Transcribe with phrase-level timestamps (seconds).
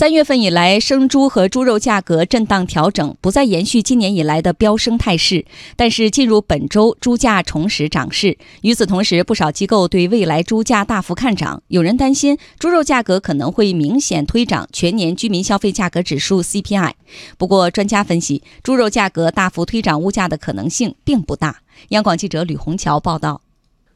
[0.00, 5.44] 三月份以来，生猪和猪肉价格震荡调整，不再延续今年以来的飙升态势。
[5.76, 8.38] 但是，进入本周，猪价重拾涨势。
[8.62, 11.62] 与此同时，不少机构对未来猪价大幅看涨。
[11.68, 16.92] 有人担心，猪肉价格可能会明显推涨全年居民消费价格指数 CPI。
[17.36, 21.58] 不过，专家分析，猪肉价格大幅推涨物价的可能性并不大。
[21.90, 23.42] 央广记者吕红桥报道。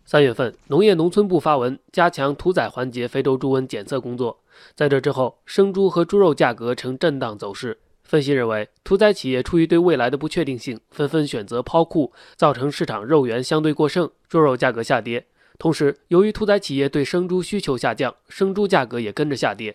[0.06, 4.38] 三月份，农业农村部发文加强屠宰环节非洲猪瘟检测工作。
[4.74, 7.78] 在这之后，生猪和猪肉价格呈震荡走势。
[8.02, 15.24] 分析认为，屠宰企业出于对未来的不确定性，纷纷选择抛库，造成市场肉源相对过剩，猪肉价格下跌。
[15.58, 19.74] 同时，由于屠宰企业对生猪需求下降，生猪价格也跟着下跌。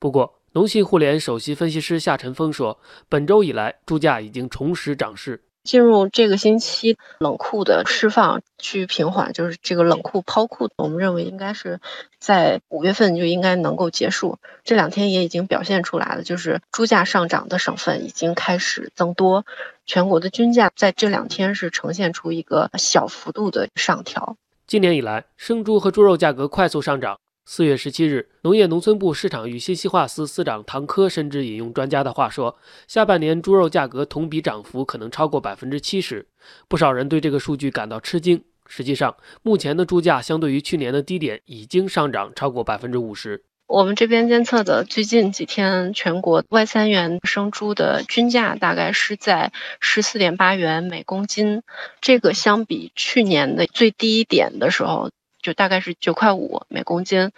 [0.00, 5.44] 不过，农信互联首席分析师夏晨峰说，本周以来，猪价已经重拾涨势。
[5.64, 11.80] 进入这个星期，冷库的释放趋于平缓，就是这个冷库抛库，我们认为应该是
[12.18, 14.38] 在五月份就应该能够结束。
[14.64, 19.44] 这两天也已经表现出来了，就是猪价上涨的省份已经开始增多，
[19.84, 24.36] 全国的均价在这两天是呈现出一个小幅度的上调。
[24.66, 27.18] 今年以来，生猪和猪肉价格快速上涨。
[27.50, 36.26] 四月十七日，农业农村部市场与信息化司司长唐科甚至引用专家的话说，下半年猪肉价格同比涨幅可能超过百分之七十。
[36.68, 38.44] 不少人对这个数据感到吃惊。
[38.66, 43.42] 实际上，目前的猪价相对于去年的低点已经上涨超过百分之五十。
[43.66, 51.62] 我们这边监测的最近几天，全国外三元生猪的均价大概是在十四点八元每公斤，
[52.02, 55.08] 这个相比去年的最低点的时候。
[55.40, 57.30] 就大概是九块五每公斤，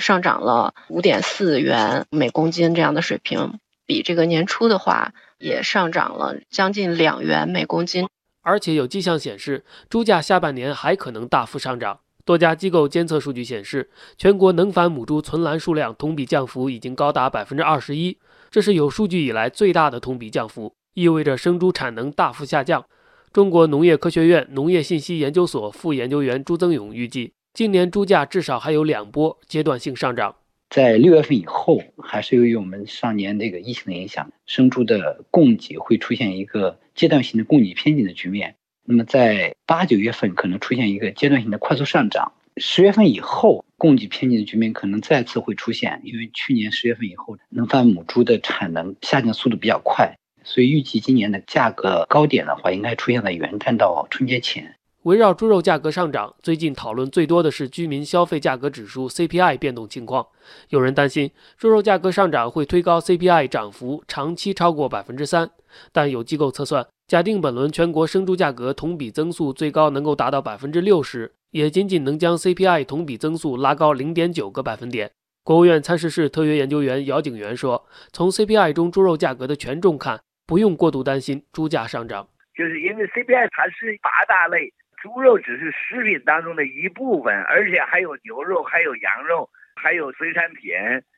[0.00, 8.08] 上涨了五点四元每公斤这样的水平，比这个年初的话也上涨了将近两元每公斤。
[8.42, 12.00] 而且有迹象显示，猪价下半年还可能大幅上涨。
[12.26, 18.18] 多家机构监测数据显示，全国能繁母猪存栏数量同比降幅已经高达百分之二十一，
[18.50, 22.84] 这是有数据以来最大的同比降幅，意味着生猪产能大幅下降。
[23.32, 27.32] 中国农业科学院农业信息研究所副研究员朱增勇预计。
[27.54, 30.34] 今年猪价至少还有两波阶段性上涨，
[30.70, 38.56] 在六月份以后，还是由于我们上年这个疫情的影响，生猪的供给会出现一个阶段性的供给偏紧的局面。
[38.84, 54.74] 那么在八九月份可能出现一个阶段性的快速上涨，十月份以后供给偏紧的局面可能再次会出现，因为去年十月份以后能繁母猪的产能下降速度比较快，所以预计今年的价格高点的话，应该出现在元旦到春节前。
[55.04, 60.26] 围绕猪肉价格上涨，最近讨论最多的是居民消费价格指数 CPI 变动情况。
[60.70, 65.50] 有人担心猪肉价格上涨会推高 CPI 涨幅，长期超过百分之三。
[65.92, 75.10] 但有机构测算，假定本轮全国生猪价格同比增速最高能够达到百分之六十，也仅仅能将 CPI 同比增速拉高零点九个百分点。
[75.42, 82.26] 国务院参事室特约研究员姚景元说：“从 CPI 中猪肉价格的权重看，不用过度担心猪价上涨，
[82.56, 84.72] 就是因为 CPI 它是八大类。”
[85.04, 90.72] 猪肉只是食品当中的一部分，而且还有牛肉，还有羊肉，还有水产品，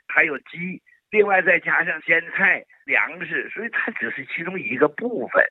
[0.09, 0.83] 还有鸡，
[1.13, 5.45] 另外再加上鲜菜、粮食，所以它只是其中一个部分。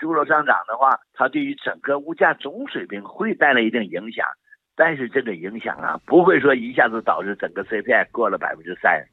[0.00, 4.26] 猪肉上涨的话，它对于整个物价总水平会带来一定影响，
[4.74, 9.04] 但是这个影响啊，不会说一下子导致整个 CPI 过了百分之三。